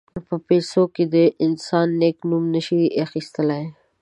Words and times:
په 0.27 0.35
پیسو 0.47 0.81
د 1.13 1.15
انسان 1.45 1.87
نېک 2.01 2.17
نوم 2.29 2.43
نه 2.53 2.61
شي 2.65 2.81
اخیستلای. 3.05 3.63